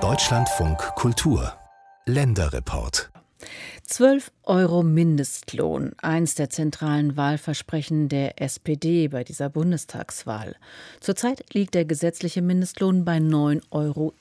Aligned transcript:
Deutschlandfunk 0.00 0.78
Kultur 0.96 1.52
Länderreport 2.06 3.12
12 3.84 4.32
Euro 4.42 4.82
Mindestlohn, 4.82 5.92
eins 5.98 6.34
der 6.34 6.50
zentralen 6.50 7.16
Wahlversprechen 7.16 8.08
der 8.08 8.42
SPD 8.42 9.06
bei 9.06 9.22
dieser 9.22 9.48
Bundestagswahl. 9.48 10.56
Zurzeit 10.98 11.44
liegt 11.54 11.74
der 11.74 11.84
gesetzliche 11.84 12.42
Mindestlohn 12.42 13.04
bei 13.04 13.18
9,60 13.18 13.62
Euro. 13.70 14.12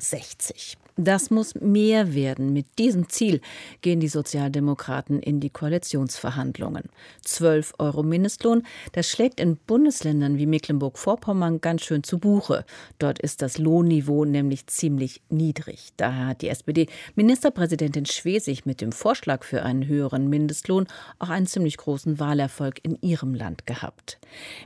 Das 0.95 1.31
muss 1.31 1.55
mehr 1.55 2.13
werden. 2.13 2.53
Mit 2.53 2.77
diesem 2.77 3.09
Ziel 3.09 3.41
gehen 3.81 3.99
die 3.99 4.07
Sozialdemokraten 4.07 5.19
in 5.19 5.39
die 5.39 5.49
Koalitionsverhandlungen. 5.49 6.83
12 7.23 7.73
Euro 7.79 8.03
Mindestlohn, 8.03 8.61
das 8.91 9.09
schlägt 9.09 9.39
in 9.39 9.57
Bundesländern 9.57 10.37
wie 10.37 10.45
Mecklenburg-Vorpommern 10.45 11.61
ganz 11.61 11.81
schön 11.81 12.03
zu 12.03 12.19
Buche. 12.19 12.63
Dort 12.99 13.17
ist 13.17 13.41
das 13.41 13.57
Lohnniveau 13.57 14.23
nämlich 14.23 14.67
ziemlich 14.67 15.23
niedrig. 15.29 15.93
Daher 15.97 16.27
hat 16.27 16.43
die 16.43 16.49
SPD-Ministerpräsidentin 16.49 18.05
Schwesig 18.05 18.67
mit 18.67 18.79
dem 18.79 18.91
Vorschlag 18.91 19.43
für 19.43 19.63
einen 19.63 19.87
höheren 19.87 20.29
Mindestlohn 20.29 20.85
auch 21.17 21.29
einen 21.29 21.47
ziemlich 21.47 21.77
großen 21.77 22.19
Wahlerfolg 22.19 22.79
in 22.83 22.99
ihrem 23.01 23.33
Land 23.33 23.65
gehabt. 23.65 24.19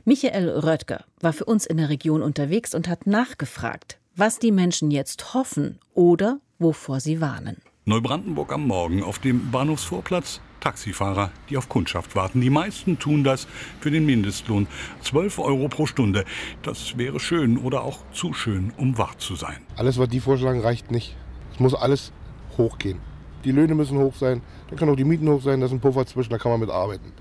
Michael 0.04 0.50
Röttger 0.50 1.04
war 1.20 1.32
für 1.32 1.46
uns 1.46 1.64
in 1.64 1.78
der 1.78 1.88
Region 1.88 2.22
unterwegs 2.22 2.74
und 2.74 2.86
hat 2.86 3.06
nachgefragt, 3.06 3.97
was 4.18 4.40
die 4.40 4.50
Menschen 4.50 4.90
jetzt 4.90 5.32
hoffen 5.32 5.78
oder 5.94 6.40
wovor 6.58 6.98
sie 6.98 7.20
warnen. 7.20 7.58
Neubrandenburg 7.84 8.52
am 8.52 8.66
Morgen 8.66 9.02
auf 9.02 9.20
dem 9.20 9.50
Bahnhofsvorplatz. 9.50 10.40
Taxifahrer, 10.58 11.30
die 11.48 11.56
auf 11.56 11.68
Kundschaft 11.68 12.16
warten. 12.16 12.40
Die 12.40 12.50
meisten 12.50 12.98
tun 12.98 13.22
das 13.22 13.46
für 13.78 13.92
den 13.92 14.04
Mindestlohn. 14.04 14.66
12 15.02 15.38
Euro 15.38 15.68
pro 15.68 15.86
Stunde. 15.86 16.24
Das 16.62 16.98
wäre 16.98 17.20
schön 17.20 17.58
oder 17.58 17.82
auch 17.82 18.00
zu 18.12 18.32
schön, 18.32 18.72
um 18.76 18.98
wahr 18.98 19.16
zu 19.18 19.36
sein. 19.36 19.58
Alles, 19.76 19.98
was 19.98 20.08
die 20.08 20.18
vorschlagen, 20.18 20.60
reicht 20.60 20.90
nicht. 20.90 21.14
Es 21.54 21.60
muss 21.60 21.74
alles 21.74 22.12
hochgehen. 22.58 22.98
Die 23.44 23.52
Löhne 23.52 23.76
müssen 23.76 23.98
hoch 23.98 24.16
sein, 24.16 24.42
dann 24.68 24.76
können 24.76 24.90
auch 24.90 24.96
die 24.96 25.04
Mieten 25.04 25.28
hoch 25.28 25.42
sein, 25.42 25.60
da 25.60 25.66
ist 25.66 25.72
ein 25.72 25.80
Puffer 25.80 26.04
zwischen, 26.06 26.30
da 26.30 26.38
kann 26.38 26.50
man 26.50 26.58
mit 26.58 26.70
arbeiten. 26.70 27.12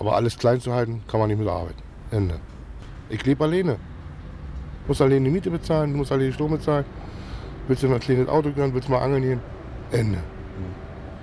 Aber 0.00 0.16
alles 0.16 0.36
klein 0.36 0.60
zu 0.60 0.72
halten, 0.72 1.02
kann 1.06 1.20
man 1.20 1.28
nicht 1.28 1.38
mit 1.38 1.46
arbeiten. 1.46 1.80
Ende. 2.10 2.40
Ich 3.08 3.24
lebe 3.24 3.44
alleine 3.44 3.78
musst 4.88 5.02
allein 5.02 5.24
die 5.24 5.30
Miete 5.30 5.50
bezahlen, 5.50 5.92
du 5.92 5.98
musst 5.98 6.10
allein 6.10 6.26
die 6.26 6.32
Strom 6.32 6.50
bezahlen. 6.50 6.84
Willst 7.68 7.82
du 7.82 7.88
mal 7.88 7.96
ein 7.96 8.00
kleines 8.00 8.28
Auto 8.28 8.50
gehen, 8.50 8.74
willst 8.74 8.88
du 8.88 8.92
mal 8.92 9.02
angeln 9.02 9.22
gehen? 9.22 9.40
Ende. 9.92 10.18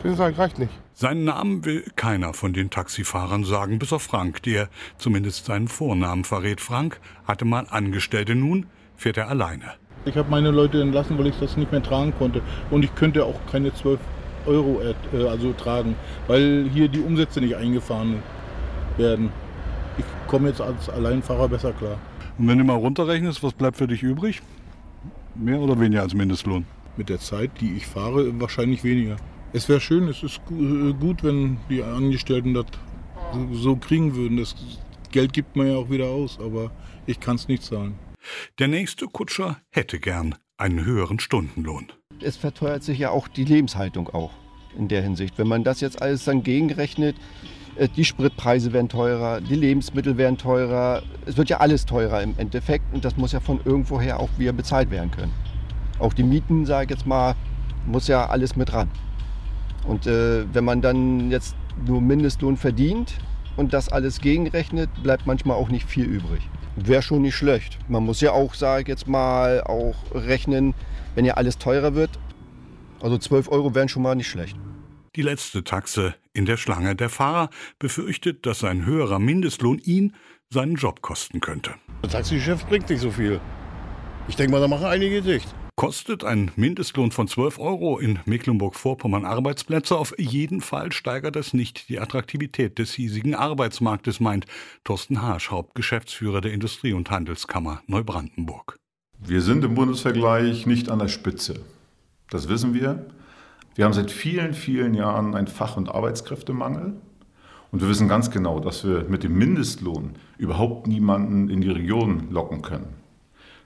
Das 0.03 0.19
halt, 0.19 0.37
reicht 0.37 0.59
nicht. 0.59 0.71
Seinen 0.93 1.25
Namen 1.25 1.65
will 1.65 1.83
keiner 1.95 2.33
von 2.33 2.53
den 2.53 2.69
Taxifahrern 2.69 3.43
sagen, 3.43 3.79
bis 3.79 3.91
auf 3.91 4.03
Frank, 4.03 4.43
der 4.43 4.69
zumindest 4.97 5.45
seinen 5.45 5.67
Vornamen 5.67 6.23
verrät. 6.23 6.61
Frank 6.61 7.01
hatte 7.27 7.43
mal 7.43 7.65
Angestellte, 7.69 8.35
nun 8.35 8.67
fährt 8.95 9.17
er 9.17 9.27
alleine. 9.27 9.73
Ich 10.05 10.15
habe 10.15 10.29
meine 10.29 10.51
Leute 10.51 10.79
entlassen, 10.81 11.17
weil 11.17 11.27
ich 11.27 11.39
das 11.39 11.57
nicht 11.57 11.71
mehr 11.71 11.81
tragen 11.81 12.13
konnte. 12.17 12.41
Und 12.69 12.85
ich 12.85 12.93
könnte 12.93 13.25
auch 13.25 13.39
keine 13.51 13.73
12 13.73 13.99
Euro 14.45 14.79
äh, 14.81 15.27
also 15.27 15.53
tragen, 15.53 15.95
weil 16.27 16.69
hier 16.71 16.87
die 16.87 16.99
Umsätze 16.99 17.41
nicht 17.41 17.55
eingefahren 17.55 18.21
werden. 18.97 19.31
Ich 19.97 20.05
komme 20.27 20.49
jetzt 20.49 20.61
als 20.61 20.89
Alleinfahrer 20.89 21.49
besser 21.49 21.73
klar. 21.73 21.97
Und 22.37 22.47
wenn 22.47 22.57
du 22.57 22.63
mal 22.63 22.75
runterrechnest, 22.75 23.43
was 23.43 23.53
bleibt 23.53 23.77
für 23.77 23.87
dich 23.87 24.03
übrig? 24.03 24.41
Mehr 25.35 25.59
oder 25.59 25.79
weniger 25.79 26.01
als 26.01 26.13
Mindestlohn? 26.13 26.65
Mit 26.97 27.09
der 27.09 27.19
Zeit, 27.19 27.51
die 27.59 27.73
ich 27.75 27.85
fahre, 27.85 28.39
wahrscheinlich 28.39 28.83
weniger. 28.83 29.17
Es 29.53 29.69
wäre 29.69 29.79
schön, 29.79 30.07
es 30.07 30.23
ist 30.23 30.41
äh, 30.49 30.93
gut, 30.93 31.23
wenn 31.23 31.57
die 31.69 31.83
Angestellten 31.83 32.53
das 32.53 32.65
so 33.51 33.75
kriegen 33.75 34.15
würden. 34.15 34.37
Das 34.37 34.55
Geld 35.11 35.33
gibt 35.33 35.55
man 35.55 35.67
ja 35.67 35.75
auch 35.75 35.89
wieder 35.89 36.07
aus, 36.07 36.39
aber 36.39 36.71
ich 37.05 37.19
kann 37.19 37.35
es 37.35 37.47
nicht 37.47 37.63
zahlen. 37.63 37.95
Der 38.59 38.67
nächste 38.67 39.05
Kutscher 39.05 39.57
hätte 39.71 39.99
gern 39.99 40.35
einen 40.57 40.83
höheren 40.85 41.19
Stundenlohn. 41.19 41.91
Es 42.21 42.37
verteuert 42.37 42.83
sich 42.83 42.99
ja 42.99 43.11
auch 43.11 43.27
die 43.27 43.43
Lebenshaltung 43.43 44.09
auch 44.09 44.31
in 44.77 44.87
der 44.87 45.01
Hinsicht. 45.01 45.37
Wenn 45.37 45.47
man 45.47 45.63
das 45.63 45.81
jetzt 45.81 46.01
alles 46.01 46.25
dann 46.25 46.43
gegenrechnet, 46.43 47.15
die 47.95 48.05
Spritpreise 48.05 48.73
werden 48.73 48.89
teurer, 48.89 49.41
die 49.41 49.55
Lebensmittel 49.55 50.17
werden 50.17 50.37
teurer. 50.37 51.03
Es 51.25 51.37
wird 51.37 51.49
ja 51.49 51.57
alles 51.57 51.85
teurer 51.85 52.21
im 52.21 52.33
Endeffekt 52.37 52.85
und 52.93 53.03
das 53.03 53.17
muss 53.17 53.31
ja 53.31 53.39
von 53.39 53.59
irgendwoher 53.65 54.19
auch 54.19 54.29
wieder 54.37 54.53
bezahlt 54.53 54.91
werden 54.91 55.11
können. 55.11 55.33
Auch 55.99 56.13
die 56.13 56.23
Mieten, 56.23 56.65
sage 56.65 56.85
ich 56.85 56.89
jetzt 56.91 57.05
mal, 57.05 57.35
muss 57.85 58.07
ja 58.07 58.27
alles 58.27 58.55
mit 58.55 58.73
ran. 58.73 58.89
Und 59.85 60.07
äh, 60.07 60.45
wenn 60.53 60.63
man 60.63 60.81
dann 60.81 61.31
jetzt 61.31 61.55
nur 61.85 62.01
Mindestlohn 62.01 62.57
verdient 62.57 63.13
und 63.57 63.73
das 63.73 63.89
alles 63.89 64.19
gegenrechnet, 64.19 64.89
bleibt 65.03 65.27
manchmal 65.27 65.57
auch 65.57 65.69
nicht 65.69 65.85
viel 65.85 66.05
übrig. 66.05 66.41
Wäre 66.75 67.01
schon 67.01 67.21
nicht 67.21 67.35
schlecht. 67.35 67.77
Man 67.87 68.03
muss 68.03 68.21
ja 68.21 68.31
auch, 68.31 68.53
sage 68.53 68.81
ich 68.83 68.87
jetzt 68.87 69.07
mal, 69.07 69.61
auch 69.61 69.95
rechnen, 70.13 70.73
wenn 71.13 71.25
ja 71.25 71.35
alles 71.35 71.57
teurer 71.57 71.95
wird. 71.95 72.11
Also 73.01 73.17
12 73.17 73.49
Euro 73.51 73.75
wären 73.75 73.87
schon 73.87 74.01
mal 74.01 74.15
nicht 74.15 74.29
schlecht 74.29 74.57
die 75.15 75.21
letzte 75.21 75.63
Taxe 75.63 76.13
in 76.35 76.45
der 76.45 76.57
Schlange. 76.57 76.95
Der 76.95 77.09
Fahrer 77.09 77.49
befürchtet, 77.79 78.45
dass 78.45 78.63
ein 78.63 78.85
höherer 78.85 79.19
Mindestlohn 79.19 79.79
ihn 79.79 80.13
seinen 80.49 80.75
Job 80.75 81.01
kosten 81.01 81.41
könnte. 81.41 81.75
Der 82.03 82.09
Taxichef 82.09 82.65
bringt 82.65 82.89
nicht 82.89 83.01
so 83.01 83.11
viel. 83.11 83.39
Ich 84.27 84.35
denke 84.35 84.51
mal, 84.51 84.61
da 84.61 84.67
machen 84.67 84.85
einige 84.85 85.21
dicht. 85.21 85.53
Kostet 85.77 86.23
ein 86.23 86.51
Mindestlohn 86.55 87.11
von 87.11 87.27
12 87.27 87.59
Euro 87.59 87.99
in 87.99 88.19
Mecklenburg-Vorpommern 88.25 89.25
Arbeitsplätze? 89.25 89.97
Auf 89.97 90.17
jeden 90.17 90.61
Fall 90.61 90.93
steigert 90.93 91.35
es 91.35 91.53
nicht 91.53 91.89
die 91.89 91.99
Attraktivität 91.99 92.79
des 92.79 92.93
hiesigen 92.93 93.35
Arbeitsmarktes, 93.35 94.21
meint 94.21 94.45
Thorsten 94.85 95.21
Harsch, 95.21 95.51
Hauptgeschäftsführer 95.51 96.39
der 96.39 96.53
Industrie- 96.53 96.93
und 96.93 97.11
Handelskammer 97.11 97.81
Neubrandenburg. 97.87 98.77
Wir 99.19 99.41
sind 99.41 99.65
im 99.65 99.75
Bundesvergleich 99.75 100.65
nicht 100.65 100.89
an 100.89 100.99
der 100.99 101.09
Spitze. 101.09 101.59
Das 102.29 102.47
wissen 102.47 102.73
wir. 102.73 103.05
Wir 103.75 103.83
haben 103.83 103.93
seit 103.93 104.09
vielen, 104.09 104.53
vielen 104.53 104.93
Jahren 104.93 105.35
einen 105.35 105.47
Fach- 105.47 105.75
und 105.75 105.89
Arbeitskräftemangel. 105.89 106.93
Und 107.71 107.81
wir 107.81 107.89
wissen 107.89 108.07
ganz 108.07 108.31
genau, 108.31 108.61
dass 108.61 108.85
wir 108.85 109.03
mit 109.09 109.23
dem 109.23 109.37
Mindestlohn 109.37 110.11
überhaupt 110.37 110.87
niemanden 110.87 111.49
in 111.49 111.59
die 111.59 111.69
Region 111.69 112.29
locken 112.31 112.61
können. 112.61 112.93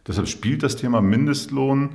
Deshalb 0.07 0.27
spielt 0.27 0.63
das 0.63 0.77
Thema 0.77 1.01
Mindestlohn, 1.01 1.91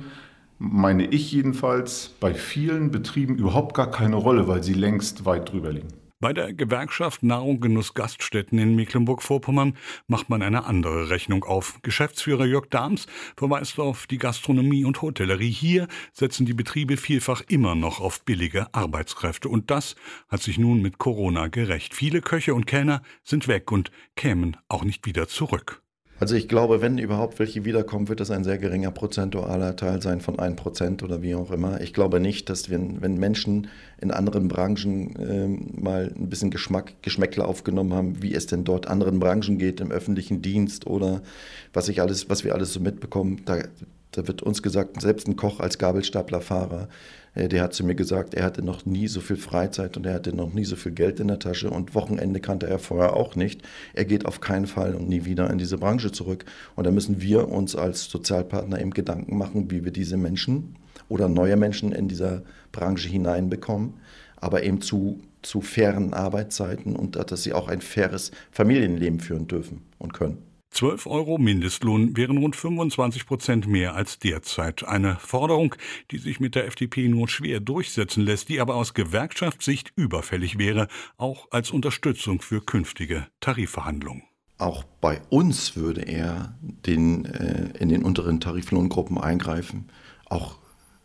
meine 0.57 1.05
ich 1.07 1.33
jedenfalls, 1.33 2.15
bei 2.21 2.33
vielen 2.33 2.89
Betrieben 2.89 3.35
überhaupt 3.35 3.75
gar 3.75 3.91
keine 3.91 4.15
Rolle, 4.15 4.47
weil 4.47 4.63
sie 4.63 4.73
längst 4.73 5.25
weit 5.25 5.51
drüber 5.51 5.73
liegen. 5.73 6.04
Bei 6.21 6.31
der 6.31 6.53
Gewerkschaft 6.53 7.23
Nahrung 7.23 7.59
Genuss 7.59 7.93
Gaststätten 7.93 8.57
in 8.57 8.75
Mecklenburg-Vorpommern 8.75 9.75
macht 10.07 10.29
man 10.29 10.41
eine 10.41 10.63
andere 10.63 11.09
Rechnung 11.09 11.43
auf. 11.43 11.79
Geschäftsführer 11.81 12.45
Jörg 12.45 12.67
Dahms 12.69 13.07
verweist 13.35 13.79
auf 13.79 14.07
die 14.07 14.17
Gastronomie 14.17 14.85
und 14.85 15.01
Hotellerie. 15.01 15.51
Hier 15.51 15.89
setzen 16.13 16.45
die 16.45 16.53
Betriebe 16.53 16.95
vielfach 16.95 17.41
immer 17.49 17.75
noch 17.75 17.99
auf 17.99 18.23
billige 18.23 18.73
Arbeitskräfte. 18.73 19.49
Und 19.49 19.69
das 19.69 19.95
hat 20.29 20.41
sich 20.41 20.57
nun 20.57 20.81
mit 20.81 20.99
Corona 20.99 21.47
gerecht. 21.47 21.93
Viele 21.93 22.21
Köche 22.21 22.55
und 22.55 22.65
Kellner 22.65 23.01
sind 23.23 23.49
weg 23.49 23.69
und 23.73 23.91
kämen 24.15 24.55
auch 24.69 24.85
nicht 24.85 25.05
wieder 25.05 25.27
zurück. 25.27 25.84
Also 26.17 26.35
ich 26.35 26.47
glaube, 26.47 26.81
wenn 26.81 26.97
überhaupt 26.97 27.39
welche 27.39 27.65
wiederkommen, 27.65 28.07
wird 28.07 28.21
das 28.21 28.31
ein 28.31 28.45
sehr 28.45 28.57
geringer 28.57 28.91
prozentualer 28.91 29.75
Teil 29.75 30.01
sein 30.01 30.21
von 30.21 30.37
1% 30.37 31.03
oder 31.03 31.21
wie 31.21 31.35
auch 31.35 31.51
immer. 31.51 31.81
Ich 31.81 31.93
glaube 31.93 32.21
nicht, 32.21 32.49
dass 32.49 32.69
wir, 32.69 32.79
wenn 33.01 33.17
Menschen 33.17 33.67
in 33.99 34.11
anderen 34.11 34.47
Branchen 34.47 35.13
ähm, 35.19 35.67
mal 35.77 36.13
ein 36.15 36.29
bisschen 36.29 36.51
Geschmack, 36.51 36.93
Geschmäckle 37.01 37.43
aufgenommen 37.43 37.93
haben, 37.93 38.21
wie 38.21 38.33
es 38.33 38.47
denn 38.47 38.63
dort 38.63 38.87
anderen 38.87 39.19
Branchen 39.19 39.57
geht, 39.57 39.81
im 39.81 39.91
öffentlichen 39.91 40.41
Dienst 40.41 40.87
oder 40.87 41.21
was 41.73 41.89
ich 41.89 41.99
alles, 41.99 42.29
was 42.29 42.45
wir 42.45 42.55
alles 42.55 42.71
so 42.71 42.79
mitbekommen, 42.79 43.41
da, 43.43 43.57
da 44.17 44.27
wird 44.27 44.41
uns 44.41 44.61
gesagt, 44.61 45.01
selbst 45.01 45.27
ein 45.27 45.35
Koch 45.35 45.59
als 45.59 45.77
Gabelstaplerfahrer 45.77 46.87
äh, 47.35 47.47
der 47.47 47.63
hat 47.63 47.73
zu 47.73 47.85
mir 47.85 47.95
gesagt, 47.95 48.33
er 48.33 48.43
hatte 48.43 48.63
noch 48.63 48.85
nie 48.85 49.07
so 49.07 49.19
viel 49.19 49.35
Freizeit 49.37 49.97
und 49.97 50.05
er 50.05 50.15
hatte 50.15 50.35
noch 50.35 50.53
nie 50.53 50.65
so 50.65 50.75
viel 50.75 50.93
Geld 50.93 51.19
in 51.19 51.27
der 51.27 51.39
Tasche 51.39 51.69
und 51.69 51.93
Wochenende 51.93 52.39
kannte 52.39 52.67
er 52.67 52.79
vorher 52.79 53.15
auch 53.15 53.35
nicht. 53.35 53.61
Er 53.93 54.05
geht 54.05 54.25
auf 54.25 54.41
keinen 54.41 54.65
Fall 54.65 54.95
und 54.95 55.07
nie 55.07 55.25
wieder 55.25 55.49
in 55.49 55.57
diese 55.57 55.77
Branche 55.77 56.11
zurück. 56.11 56.45
Und 56.75 56.85
da 56.85 56.91
müssen 56.91 57.21
wir 57.21 57.49
uns 57.49 57.75
als 57.75 58.05
Sozialpartner 58.05 58.79
eben 58.79 58.91
Gedanken 58.91 59.37
machen, 59.37 59.69
wie 59.69 59.83
wir 59.83 59.91
diese 59.91 60.17
Menschen 60.17 60.75
oder 61.09 61.27
neue 61.27 61.57
Menschen 61.57 61.91
in 61.91 62.07
dieser 62.07 62.41
Branche 62.71 63.09
hineinbekommen, 63.09 63.93
aber 64.37 64.63
eben 64.63 64.81
zu, 64.81 65.19
zu 65.41 65.61
fairen 65.61 66.13
Arbeitszeiten 66.13 66.95
und 66.95 67.15
dass 67.15 67.43
sie 67.43 67.53
auch 67.53 67.67
ein 67.67 67.81
faires 67.81 68.31
Familienleben 68.51 69.19
führen 69.19 69.47
dürfen 69.47 69.81
und 69.99 70.13
können. 70.13 70.54
12 70.75 71.07
Euro 71.07 71.37
Mindestlohn 71.37 72.17
wären 72.17 72.37
rund 72.37 72.53
25 72.53 73.25
Prozent 73.25 73.65
mehr 73.65 73.95
als 73.95 74.19
derzeit. 74.19 74.85
Eine 74.85 75.15
Forderung, 75.15 75.73
die 76.11 76.17
sich 76.17 76.41
mit 76.41 76.53
der 76.53 76.67
FDP 76.67 77.07
nur 77.07 77.29
schwer 77.29 77.61
durchsetzen 77.61 78.25
lässt, 78.25 78.49
die 78.49 78.59
aber 78.59 78.75
aus 78.75 78.93
Gewerkschaftssicht 78.93 79.93
überfällig 79.95 80.57
wäre, 80.57 80.89
auch 81.15 81.47
als 81.51 81.71
Unterstützung 81.71 82.41
für 82.41 82.59
künftige 82.59 83.25
Tarifverhandlungen. 83.39 84.23
Auch 84.57 84.83
bei 84.83 85.21
uns 85.29 85.77
würde 85.77 86.01
er 86.01 86.57
den, 86.59 87.23
äh, 87.23 87.69
in 87.79 87.87
den 87.87 88.03
unteren 88.03 88.41
Tariflohngruppen 88.41 89.17
eingreifen. 89.17 89.87
Auch 90.25 90.57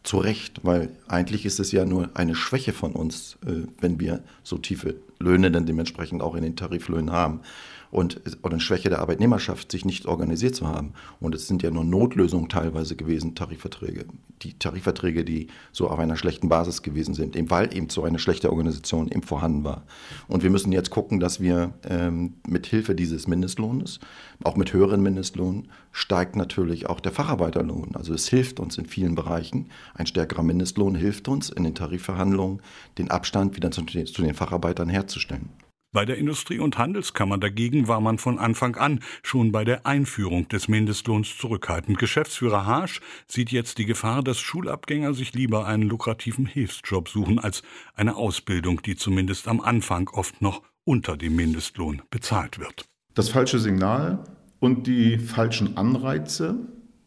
zu 0.02 0.19
Recht, 0.19 0.64
weil 0.64 0.90
eigentlich 1.06 1.46
ist 1.46 1.61
es 1.61 1.70
ja 1.70 1.84
nur 1.84 2.11
eine 2.14 2.34
Schwäche 2.34 2.72
von 2.72 2.90
uns, 2.93 3.38
äh, 3.46 3.69
wenn 3.81 4.00
wir 4.00 4.25
so 4.43 4.58
tiefe 4.58 4.96
Löhne 5.20 5.52
dann 5.52 5.67
dementsprechend 5.67 6.22
auch 6.22 6.34
in 6.34 6.43
den 6.43 6.56
Tariflöhnen 6.56 7.12
haben 7.12 7.43
und 7.91 8.21
oder 8.43 8.53
eine 8.53 8.61
Schwäche 8.61 8.89
der 8.89 9.01
Arbeitnehmerschaft, 9.01 9.73
sich 9.73 9.85
nicht 9.85 10.07
organisiert 10.07 10.55
zu 10.55 10.67
haben. 10.69 10.93
Und 11.19 11.35
es 11.35 11.49
sind 11.49 11.63
ja 11.63 11.71
nur 11.71 11.85
Notlösungen 11.85 12.49
teilweise 12.49 12.97
gewesen, 12.97 13.35
Tarifverträge. 13.35 14.07
Die 14.43 14.59
Tarifverträge, 14.59 15.25
die 15.25 15.49
so 15.73 15.89
auf 15.89 15.99
einer 15.99 16.17
schlechten 16.17 16.49
Basis 16.49 16.83
gewesen 16.83 17.15
sind, 17.15 17.37
eben 17.37 17.51
weil 17.51 17.75
eben 17.77 17.91
so 17.91 18.05
eine 18.05 18.19
schlechte 18.19 18.51
Organisation 18.51 19.09
eben 19.09 19.23
vorhanden 19.23 19.65
war. 19.65 19.83
Und 20.29 20.43
wir 20.43 20.51
müssen 20.51 20.73
jetzt 20.73 20.91
gucken, 20.91 21.21
dass 21.21 21.41
wir 21.41 21.75
ähm, 21.85 22.35
mit 22.47 22.67
Hilfe 22.67 22.95
dieses 22.95 23.27
Mindestlohnes, 23.27 24.01
auch 24.45 24.57
mit 24.57 24.73
höheren 24.73 25.03
Mindestlohn, 25.03 25.69
steigt 25.93 26.37
natürlich 26.37 26.89
auch 26.89 27.01
der 27.01 27.13
Facharbeiterlohn. 27.13 27.97
Also 27.97 28.15
es 28.15 28.29
hilft 28.29 28.61
uns 28.61 28.79
in 28.79 28.87
vielen 28.87 29.15
Bereichen. 29.15 29.69
Ein 29.95 30.07
stärkerer 30.07 30.43
Mindestlohn 30.43 30.95
hilft 30.95 31.29
uns 31.29 31.51
in 31.51 31.65
den 31.65 31.75
Tarifverhandlungen, 31.75 32.61
den 32.99 33.11
Abstand 33.11 33.57
wieder 33.57 33.71
zu 33.71 33.83
den 33.83 34.35
Facharbeitern 34.35 34.89
herzustellen. 34.89 35.51
Bei 35.93 36.05
der 36.05 36.19
Industrie- 36.19 36.61
und 36.61 36.79
Handelskammer 36.79 37.37
dagegen 37.37 37.89
war 37.89 38.01
man 38.01 38.19
von 38.19 38.39
Anfang 38.39 38.77
an 38.77 39.01
schon 39.25 39.51
bei 39.51 39.65
der 39.65 39.87
Einführung 39.87 40.47
des 40.47 40.69
Mindestlohns 40.69 41.37
zurückhaltend. 41.37 41.99
Geschäftsführer 41.99 42.65
Harsch 42.65 43.01
sieht 43.27 43.51
jetzt 43.51 43.79
die 43.79 43.87
Gefahr, 43.87 44.23
dass 44.23 44.39
Schulabgänger 44.39 45.15
sich 45.15 45.35
lieber 45.35 45.67
einen 45.67 45.83
lukrativen 45.83 46.47
Hilfsjob 46.47 47.09
suchen 47.09 47.41
als 47.41 47.65
eine 47.97 48.15
Ausbildung, 48.15 48.83
die 48.83 48.95
zumindest 48.95 49.49
am 49.49 49.61
Anfang 49.61 50.09
oft 50.11 50.41
noch 50.41 50.63
unter 50.85 51.17
dem 51.17 51.35
Mindestlohn 51.35 52.03
bezahlt 52.09 52.61
wird. 52.61 52.85
Das 53.15 53.29
falsche 53.29 53.59
Signal 53.59 54.23
und 54.61 54.87
die 54.87 55.19
falschen 55.19 55.77
Anreize 55.77 56.55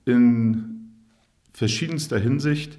in 0.03 0.91
verschiedenster 1.53 2.19
Hinsicht, 2.19 2.77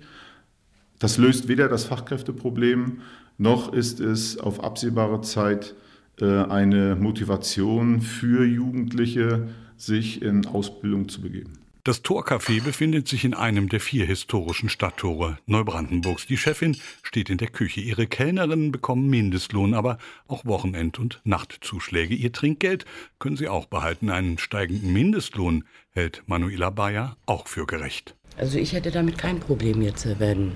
das 0.99 1.17
löst 1.17 1.49
weder 1.49 1.69
das 1.69 1.87
Fachkräfteproblem 1.87 3.01
noch 3.39 3.73
ist 3.73 4.01
es 4.01 4.39
auf 4.39 4.63
absehbare 4.63 5.23
Zeit 5.23 5.75
eine 6.23 6.97
Motivation 6.97 8.01
für 8.01 8.45
Jugendliche, 8.45 9.49
sich 9.77 10.23
in 10.23 10.47
Ausbildung 10.47 11.09
zu 11.09 11.21
begeben. 11.21 11.59
Das 11.87 12.03
Torcafé 12.03 12.63
befindet 12.63 13.09
sich 13.09 13.27
in 13.27 13.35
einem 13.35 13.69
der 13.69 13.79
vier 13.79 14.07
historischen 14.07 14.71
Stadttore 14.71 15.37
Neubrandenburgs. 15.45 16.27
Die 16.27 16.39
Chefin 16.39 16.79
steht 17.03 17.29
in 17.29 17.37
der 17.37 17.49
Küche. 17.49 17.83
Ihre 17.83 18.07
Kellnerinnen 18.07 18.73
bekommen 18.73 19.11
Mindestlohn, 19.11 19.75
aber 19.75 19.99
auch 20.27 20.47
Wochenend- 20.47 20.99
und 20.99 21.21
Nachtzuschläge. 21.25 22.15
Ihr 22.15 22.33
Trinkgeld 22.33 22.87
können 23.19 23.37
sie 23.37 23.49
auch 23.49 23.67
behalten. 23.67 24.09
Einen 24.09 24.39
steigenden 24.39 24.95
Mindestlohn 24.95 25.65
hält 25.91 26.23
Manuela 26.27 26.71
Bayer 26.71 27.19
auch 27.27 27.49
für 27.49 27.67
gerecht. 27.67 28.15
Also 28.39 28.59
ich 28.59 28.73
hätte 28.73 28.91
damit 28.91 29.19
kein 29.19 29.39
Problem 29.39 29.83
jetzt, 29.83 30.09
wenn 30.19 30.53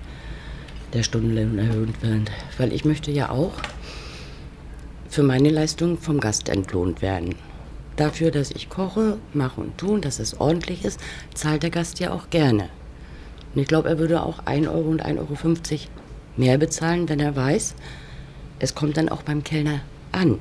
der 0.94 1.02
Stundenlohn 1.02 1.58
erhöht 1.58 2.00
wird, 2.00 2.30
weil 2.56 2.72
ich 2.72 2.86
möchte 2.86 3.10
ja 3.10 3.28
auch 3.28 3.52
für 5.08 5.22
meine 5.22 5.50
Leistung 5.50 5.98
vom 5.98 6.20
Gast 6.20 6.48
entlohnt 6.48 7.02
werden. 7.02 7.34
Dafür, 7.96 8.30
dass 8.30 8.50
ich 8.50 8.68
koche, 8.68 9.18
mache 9.32 9.60
und 9.60 9.76
tue, 9.78 10.00
dass 10.00 10.18
es 10.20 10.40
ordentlich 10.40 10.84
ist, 10.84 11.00
zahlt 11.34 11.62
der 11.62 11.70
Gast 11.70 11.98
ja 11.98 12.12
auch 12.12 12.30
gerne. 12.30 12.68
Und 13.54 13.62
ich 13.62 13.68
glaube, 13.68 13.88
er 13.88 13.98
würde 13.98 14.22
auch 14.22 14.40
1 14.44 14.68
Euro 14.68 14.88
und 14.88 15.04
1,50 15.04 15.18
Euro 15.18 15.80
mehr 16.36 16.58
bezahlen, 16.58 17.08
wenn 17.08 17.20
er 17.20 17.34
weiß, 17.34 17.74
es 18.60 18.74
kommt 18.74 18.96
dann 18.96 19.08
auch 19.08 19.22
beim 19.22 19.42
Kellner 19.42 19.80
an, 20.12 20.38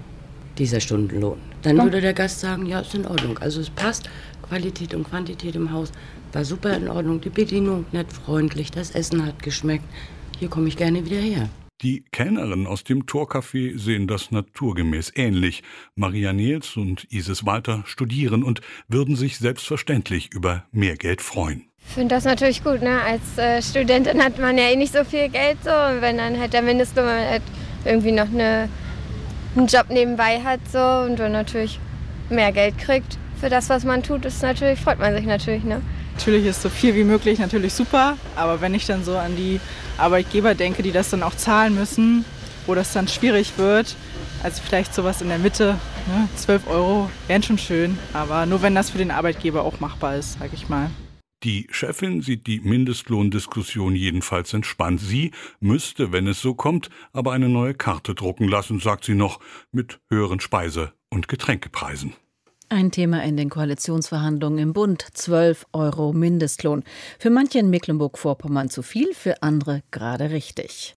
dieser 0.57 0.79
Stundenlohn. 0.79 1.39
Dann 1.63 1.77
würde 1.77 2.01
der 2.01 2.13
Gast 2.13 2.39
sagen, 2.39 2.65
ja, 2.65 2.81
ist 2.81 2.93
in 2.93 3.05
Ordnung. 3.05 3.37
Also 3.39 3.61
es 3.61 3.69
passt, 3.69 4.09
Qualität 4.47 4.93
und 4.93 5.09
Quantität 5.09 5.55
im 5.55 5.71
Haus 5.71 5.91
war 6.33 6.45
super 6.45 6.75
in 6.75 6.87
Ordnung, 6.87 7.21
die 7.21 7.29
Bedienung 7.29 7.85
nett, 7.91 8.11
freundlich, 8.11 8.71
das 8.71 8.91
Essen 8.91 9.25
hat 9.25 9.41
geschmeckt. 9.41 9.85
Hier 10.39 10.49
komme 10.49 10.67
ich 10.67 10.77
gerne 10.77 11.03
wieder 11.03 11.17
her. 11.17 11.49
Die 11.83 12.03
Kellnerinnen 12.11 12.65
aus 12.65 12.83
dem 12.83 13.05
Torcafé 13.05 13.77
sehen 13.77 14.07
das 14.07 14.31
naturgemäß 14.31 15.11
ähnlich. 15.15 15.61
Maria 15.95 16.33
Niels 16.33 16.75
und 16.75 17.05
Isis 17.11 17.45
Walter 17.45 17.83
studieren 17.85 18.43
und 18.43 18.61
würden 18.87 19.15
sich 19.15 19.37
selbstverständlich 19.37 20.33
über 20.33 20.65
mehr 20.71 20.95
Geld 20.95 21.21
freuen. 21.21 21.65
Ich 21.87 21.93
finde 21.93 22.15
das 22.15 22.23
natürlich 22.25 22.63
gut. 22.63 22.81
Ne? 22.81 22.99
Als 23.03 23.37
äh, 23.37 23.61
Studentin 23.61 24.23
hat 24.23 24.39
man 24.39 24.57
ja 24.57 24.63
eh 24.69 24.75
nicht 24.75 24.91
so 24.91 25.03
viel 25.03 25.29
Geld. 25.29 25.59
So. 25.63 25.69
Und 25.69 26.01
wenn 26.01 26.17
dann 26.17 26.39
halt 26.39 26.53
der 26.53 26.63
Mindestlohn 26.63 27.05
halt 27.05 27.43
irgendwie 27.85 28.11
noch 28.11 28.27
eine, 28.27 28.69
einen 29.55 29.67
Job 29.67 29.91
nebenbei 29.91 30.41
hat 30.41 30.61
so, 30.71 30.79
und 30.79 31.19
dann 31.19 31.31
natürlich 31.31 31.79
mehr 32.31 32.51
Geld 32.51 32.79
kriegt 32.79 33.19
für 33.39 33.49
das, 33.49 33.69
was 33.69 33.83
man 33.85 34.01
tut, 34.01 34.25
ist 34.25 34.41
natürlich, 34.41 34.79
freut 34.79 34.97
man 34.97 35.15
sich 35.15 35.27
natürlich. 35.27 35.63
Ne? 35.63 35.81
Natürlich 36.15 36.47
ist 36.47 36.63
so 36.63 36.69
viel 36.69 36.95
wie 36.95 37.03
möglich 37.03 37.37
natürlich 37.37 37.73
super, 37.73 38.17
aber 38.35 38.61
wenn 38.61 38.73
ich 38.73 38.87
dann 38.87 39.03
so 39.03 39.15
an 39.15 39.35
die 39.35 39.59
Arbeitgeber 39.97 40.55
denke, 40.55 40.83
die 40.83 40.91
das 40.91 41.09
dann 41.09 41.23
auch 41.23 41.35
zahlen 41.35 41.75
müssen, 41.75 42.25
wo 42.65 42.75
das 42.75 42.93
dann 42.93 43.07
schwierig 43.07 43.57
wird, 43.57 43.95
also 44.43 44.61
vielleicht 44.63 44.93
sowas 44.93 45.21
in 45.21 45.29
der 45.29 45.39
Mitte, 45.39 45.79
ne, 46.07 46.29
12 46.35 46.67
Euro 46.67 47.09
wären 47.27 47.43
schon 47.43 47.57
schön, 47.57 47.97
aber 48.13 48.45
nur 48.45 48.61
wenn 48.61 48.75
das 48.75 48.89
für 48.89 48.97
den 48.97 49.11
Arbeitgeber 49.11 49.63
auch 49.63 49.79
machbar 49.79 50.17
ist, 50.17 50.39
sage 50.39 50.51
ich 50.53 50.69
mal. 50.69 50.89
Die 51.43 51.67
Chefin 51.69 52.21
sieht 52.21 52.47
die 52.47 52.59
Mindestlohndiskussion 52.61 53.95
jedenfalls 53.95 54.53
entspannt. 54.53 54.99
Sie 54.99 55.31
müsste, 55.59 56.11
wenn 56.11 56.25
es 56.25 56.41
so 56.41 56.55
kommt, 56.55 56.89
aber 57.13 57.31
eine 57.31 57.47
neue 57.47 57.75
Karte 57.75 58.15
drucken 58.15 58.47
lassen, 58.47 58.79
sagt 58.79 59.05
sie 59.05 59.13
noch, 59.13 59.39
mit 59.71 59.99
höheren 60.09 60.39
Speise- 60.39 60.93
und 61.09 61.27
Getränkepreisen. 61.27 62.13
Ein 62.69 62.91
Thema 62.91 63.23
in 63.23 63.37
den 63.37 63.49
Koalitionsverhandlungen 63.49 64.59
im 64.59 64.73
Bund. 64.73 65.05
12 65.13 65.67
Euro 65.71 66.11
Mindestlohn. 66.11 66.83
Für 67.17 67.29
manche 67.29 67.59
in 67.59 67.69
Mecklenburg-Vorpommern 67.69 68.69
zu 68.69 68.81
viel, 68.81 69.13
für 69.13 69.41
andere 69.41 69.83
gerade 69.91 70.31
richtig. 70.31 70.93